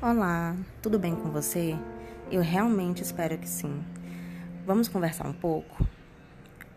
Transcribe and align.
Olá, 0.00 0.54
tudo 0.80 0.96
bem 0.96 1.12
com 1.16 1.28
você? 1.28 1.76
Eu 2.30 2.40
realmente 2.40 3.02
espero 3.02 3.36
que 3.36 3.48
sim. 3.48 3.82
Vamos 4.64 4.86
conversar 4.86 5.26
um 5.26 5.32
pouco? 5.32 5.84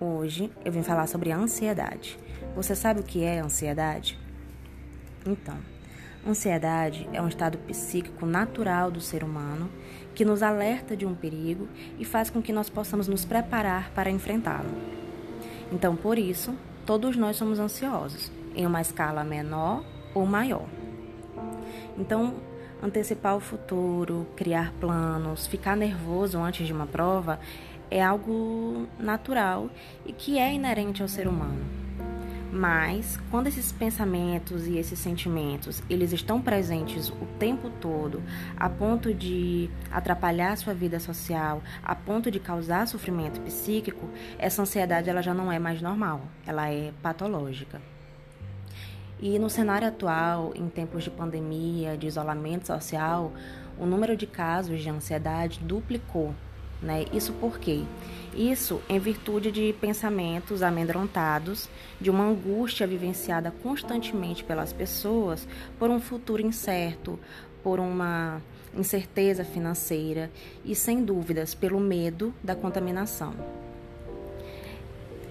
Hoje 0.00 0.50
eu 0.64 0.72
vim 0.72 0.82
falar 0.82 1.06
sobre 1.06 1.30
a 1.30 1.36
ansiedade. 1.36 2.18
Você 2.56 2.74
sabe 2.74 3.00
o 3.00 3.02
que 3.02 3.22
é 3.22 3.40
ansiedade? 3.40 4.18
Então, 5.26 5.54
ansiedade 6.26 7.06
é 7.12 7.20
um 7.20 7.28
estado 7.28 7.58
psíquico 7.58 8.24
natural 8.24 8.90
do 8.90 9.02
ser 9.02 9.22
humano 9.22 9.70
que 10.14 10.24
nos 10.24 10.42
alerta 10.42 10.96
de 10.96 11.04
um 11.04 11.14
perigo 11.14 11.68
e 11.98 12.06
faz 12.06 12.30
com 12.30 12.40
que 12.40 12.54
nós 12.54 12.70
possamos 12.70 13.06
nos 13.06 13.26
preparar 13.26 13.90
para 13.90 14.08
enfrentá-lo. 14.08 14.70
Então, 15.70 15.94
por 15.94 16.18
isso, 16.18 16.56
todos 16.86 17.18
nós 17.18 17.36
somos 17.36 17.58
ansiosos, 17.58 18.32
em 18.56 18.64
uma 18.64 18.80
escala 18.80 19.22
menor 19.22 19.84
ou 20.14 20.24
maior. 20.24 20.64
Então, 21.98 22.48
antecipar 22.82 23.36
o 23.36 23.40
futuro, 23.40 24.26
criar 24.36 24.72
planos, 24.80 25.46
ficar 25.46 25.76
nervoso 25.76 26.38
antes 26.38 26.66
de 26.66 26.72
uma 26.72 26.86
prova 26.86 27.38
é 27.90 28.02
algo 28.02 28.86
natural 28.98 29.68
e 30.06 30.12
que 30.12 30.38
é 30.38 30.54
inerente 30.54 31.02
ao 31.02 31.08
ser 31.08 31.26
humano. 31.26 31.80
Mas 32.52 33.16
quando 33.30 33.46
esses 33.46 33.70
pensamentos 33.70 34.66
e 34.66 34.76
esses 34.76 34.98
sentimentos, 34.98 35.82
eles 35.88 36.12
estão 36.12 36.40
presentes 36.40 37.08
o 37.08 37.26
tempo 37.38 37.70
todo, 37.80 38.20
a 38.56 38.68
ponto 38.68 39.14
de 39.14 39.70
atrapalhar 39.90 40.56
sua 40.56 40.74
vida 40.74 40.98
social, 40.98 41.62
a 41.82 41.94
ponto 41.94 42.28
de 42.28 42.40
causar 42.40 42.88
sofrimento 42.88 43.40
psíquico, 43.42 44.08
essa 44.36 44.62
ansiedade 44.62 45.08
ela 45.08 45.22
já 45.22 45.32
não 45.32 45.50
é 45.50 45.60
mais 45.60 45.80
normal, 45.80 46.22
ela 46.44 46.68
é 46.68 46.92
patológica. 47.00 47.80
E 49.22 49.38
no 49.38 49.50
cenário 49.50 49.86
atual, 49.86 50.52
em 50.54 50.68
tempos 50.68 51.04
de 51.04 51.10
pandemia, 51.10 51.94
de 51.94 52.06
isolamento 52.06 52.66
social, 52.66 53.30
o 53.78 53.84
número 53.84 54.16
de 54.16 54.26
casos 54.26 54.80
de 54.80 54.88
ansiedade 54.88 55.60
duplicou. 55.60 56.34
Né? 56.80 57.04
Isso 57.12 57.34
por 57.34 57.58
quê? 57.58 57.82
Isso 58.34 58.80
em 58.88 58.98
virtude 58.98 59.52
de 59.52 59.74
pensamentos 59.78 60.62
amedrontados, 60.62 61.68
de 62.00 62.08
uma 62.08 62.24
angústia 62.24 62.86
vivenciada 62.86 63.52
constantemente 63.62 64.42
pelas 64.42 64.72
pessoas 64.72 65.46
por 65.78 65.90
um 65.90 66.00
futuro 66.00 66.40
incerto, 66.40 67.18
por 67.62 67.78
uma 67.78 68.40
incerteza 68.74 69.44
financeira 69.44 70.30
e, 70.64 70.74
sem 70.74 71.04
dúvidas, 71.04 71.54
pelo 71.54 71.78
medo 71.78 72.32
da 72.42 72.54
contaminação. 72.54 73.34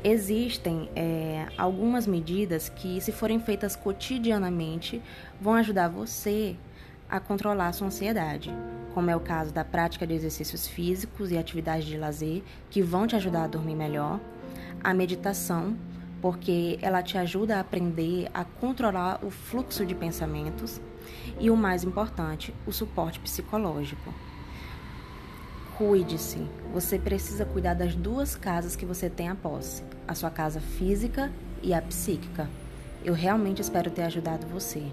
Existem 0.03 0.89
é, 0.95 1.47
algumas 1.57 2.07
medidas 2.07 2.69
que, 2.69 3.01
se 3.01 3.11
forem 3.11 3.37
feitas 3.39 3.75
cotidianamente, 3.75 5.01
vão 5.41 5.55
ajudar 5.55 5.89
você 5.89 6.55
a 7.09 7.19
controlar 7.19 7.67
a 7.67 7.73
sua 7.73 7.87
ansiedade, 7.87 8.49
como 8.93 9.09
é 9.09 9.15
o 9.15 9.19
caso 9.19 9.53
da 9.53 9.65
prática 9.65 10.07
de 10.07 10.13
exercícios 10.13 10.65
físicos 10.67 11.31
e 11.31 11.37
atividades 11.37 11.85
de 11.85 11.97
lazer, 11.97 12.43
que 12.69 12.81
vão 12.81 13.07
te 13.07 13.15
ajudar 13.17 13.43
a 13.43 13.47
dormir 13.47 13.75
melhor, 13.75 14.21
a 14.81 14.93
meditação, 14.93 15.75
porque 16.21 16.79
ela 16.81 17.03
te 17.03 17.17
ajuda 17.17 17.57
a 17.57 17.59
aprender 17.59 18.29
a 18.33 18.45
controlar 18.45 19.19
o 19.21 19.29
fluxo 19.29 19.85
de 19.85 19.95
pensamentos, 19.95 20.79
e 21.39 21.49
o 21.49 21.57
mais 21.57 21.83
importante, 21.83 22.53
o 22.65 22.71
suporte 22.71 23.19
psicológico. 23.19 24.13
Cuide-se. 25.79 26.45
Você 26.73 26.99
precisa 26.99 27.45
cuidar 27.45 27.73
das 27.73 27.95
duas 27.95 28.35
casas 28.35 28.75
que 28.75 28.85
você 28.85 29.09
tem 29.09 29.29
a 29.29 29.35
posse: 29.35 29.81
a 30.05 30.13
sua 30.13 30.29
casa 30.29 30.59
física 30.59 31.31
e 31.63 31.73
a 31.73 31.81
psíquica. 31.81 32.49
Eu 33.01 33.13
realmente 33.13 33.61
espero 33.61 33.89
ter 33.89 34.01
ajudado 34.01 34.45
você. 34.47 34.83